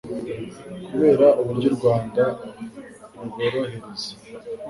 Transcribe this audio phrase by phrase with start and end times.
[0.87, 2.23] Kubera uburyo u Rwanda
[3.19, 4.11] ruborohereza.